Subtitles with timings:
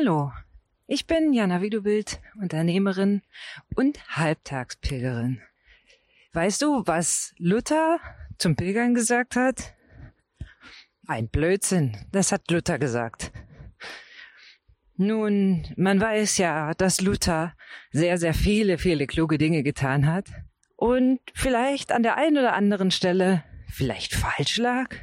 [0.00, 0.32] Hallo,
[0.86, 3.20] ich bin Jana Wiedebild, Unternehmerin
[3.74, 5.42] und Halbtagspilgerin.
[6.32, 7.98] Weißt du, was Luther
[8.38, 9.74] zum Pilgern gesagt hat?
[11.06, 13.30] Ein Blödsinn, das hat Luther gesagt.
[14.96, 17.54] Nun, man weiß ja, dass Luther
[17.90, 20.30] sehr, sehr viele, viele kluge Dinge getan hat
[20.76, 24.96] und vielleicht an der einen oder anderen Stelle vielleicht falsch lag.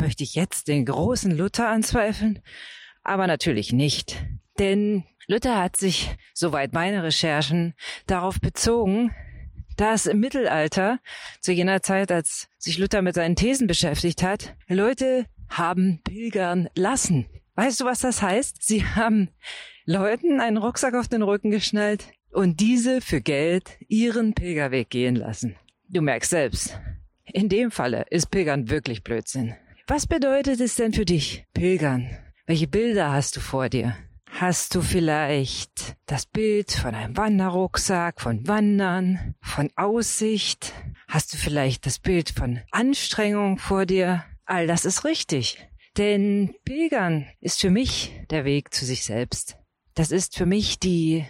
[0.00, 2.40] Möchte ich jetzt den großen Luther anzweifeln?
[3.02, 4.22] Aber natürlich nicht.
[4.58, 7.74] Denn Luther hat sich, soweit meine Recherchen,
[8.06, 9.14] darauf bezogen,
[9.76, 10.98] dass im Mittelalter,
[11.40, 17.26] zu jener Zeit, als sich Luther mit seinen Thesen beschäftigt hat, Leute haben pilgern lassen.
[17.54, 18.62] Weißt du, was das heißt?
[18.62, 19.30] Sie haben
[19.84, 25.56] Leuten einen Rucksack auf den Rücken geschnallt und diese für Geld ihren Pilgerweg gehen lassen.
[25.88, 26.78] Du merkst selbst,
[27.24, 29.54] in dem Falle ist Pilgern wirklich Blödsinn.
[29.86, 32.10] Was bedeutet es denn für dich, Pilgern?
[32.50, 33.96] Welche Bilder hast du vor dir?
[34.28, 40.72] Hast du vielleicht das Bild von einem Wanderrucksack, von Wandern, von Aussicht?
[41.06, 44.24] Hast du vielleicht das Bild von Anstrengung vor dir?
[44.46, 45.64] All das ist richtig.
[45.96, 49.56] Denn Pilgern ist für mich der Weg zu sich selbst.
[49.94, 51.24] Das ist für mich die,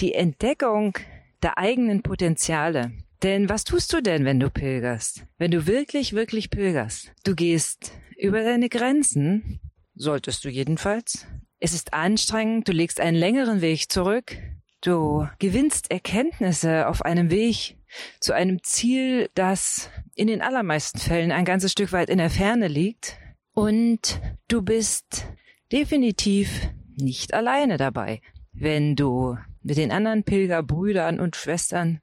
[0.00, 0.98] die Entdeckung
[1.44, 2.90] der eigenen Potenziale.
[3.22, 5.26] Denn was tust du denn, wenn du pilgerst?
[5.38, 7.12] Wenn du wirklich, wirklich pilgerst?
[7.22, 9.60] Du gehst über deine Grenzen,
[9.96, 11.26] solltest du jedenfalls,
[11.58, 14.36] es ist anstrengend, du legst einen längeren Weg zurück,
[14.82, 17.78] du gewinnst Erkenntnisse auf einem Weg
[18.20, 22.68] zu einem Ziel, das in den allermeisten Fällen ein ganzes Stück weit in der Ferne
[22.68, 23.18] liegt.
[23.52, 25.26] Und du bist
[25.72, 28.20] definitiv nicht alleine dabei.
[28.52, 32.00] Wenn du mit den anderen Pilgerbrüdern und Schwestern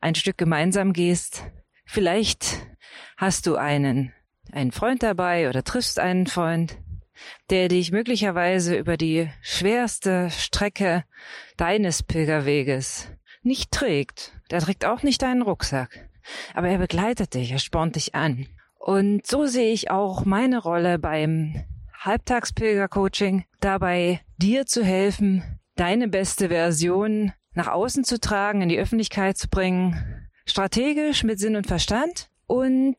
[0.00, 1.44] ein Stück gemeinsam gehst,
[1.86, 2.66] vielleicht
[3.16, 4.12] hast du einen,
[4.52, 6.78] einen Freund dabei oder triffst einen Freund,
[7.50, 11.04] der dich möglicherweise über die schwerste Strecke
[11.56, 13.08] deines Pilgerweges
[13.42, 14.32] nicht trägt.
[14.50, 16.08] Der trägt auch nicht deinen Rucksack.
[16.54, 18.46] Aber er begleitet dich, er spornt dich an.
[18.78, 21.64] Und so sehe ich auch meine Rolle beim
[21.98, 29.36] Halbtagspilgercoaching, dabei dir zu helfen, deine beste Version nach außen zu tragen, in die Öffentlichkeit
[29.36, 32.96] zu bringen, strategisch mit Sinn und Verstand und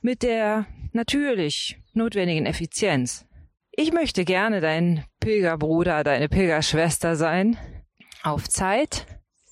[0.00, 3.26] mit der natürlich notwendigen Effizienz.
[3.72, 7.56] Ich möchte gerne dein Pilgerbruder, deine Pilgerschwester sein.
[8.22, 9.06] Auf Zeit,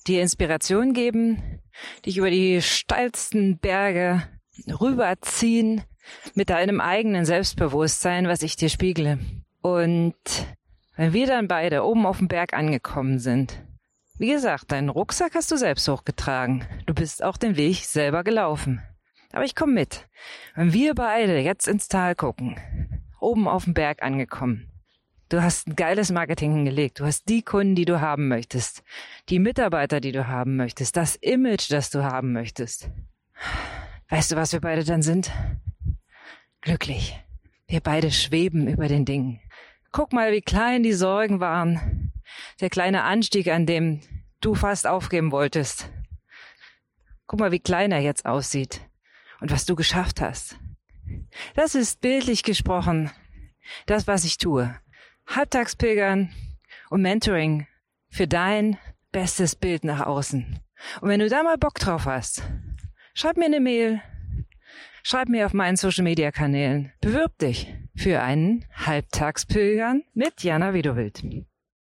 [0.07, 1.61] dir Inspiration geben,
[2.05, 4.23] dich über die steilsten Berge
[4.67, 5.83] rüberziehen
[6.35, 9.19] mit deinem eigenen Selbstbewusstsein, was ich dir spiegle.
[9.61, 10.15] Und
[10.95, 13.61] wenn wir dann beide oben auf dem Berg angekommen sind,
[14.19, 16.65] wie gesagt, deinen Rucksack hast du selbst hochgetragen.
[16.85, 18.81] Du bist auch den Weg selber gelaufen.
[19.33, 20.07] Aber ich komme mit.
[20.55, 22.55] Wenn wir beide jetzt ins Tal gucken,
[23.19, 24.69] oben auf dem Berg angekommen,
[25.29, 28.83] du hast ein geiles Marketing hingelegt, du hast die Kunden, die du haben möchtest,
[29.29, 32.91] die Mitarbeiter, die du haben möchtest, das Image, das du haben möchtest.
[34.09, 35.31] Weißt du, was wir beide dann sind?
[36.61, 37.19] Glücklich.
[37.65, 39.41] Wir beide schweben über den Dingen.
[39.91, 42.13] Guck mal, wie klein die Sorgen waren.
[42.61, 44.01] Der kleine Anstieg, an dem
[44.41, 45.89] du fast aufgeben wolltest.
[47.25, 48.81] Guck mal, wie klein er jetzt aussieht
[49.43, 50.57] und was du geschafft hast.
[51.53, 53.11] Das ist bildlich gesprochen
[53.85, 54.73] das, was ich tue.
[55.27, 56.29] Halbtagspilgern
[56.89, 57.67] und Mentoring
[58.09, 58.77] für dein
[59.11, 60.59] bestes Bild nach außen.
[61.01, 62.43] Und wenn du da mal Bock drauf hast,
[63.13, 64.01] schreib mir eine Mail,
[65.03, 71.21] schreib mir auf meinen Social Media Kanälen, bewirb dich für einen Halbtagspilgern mit Jana Widowild.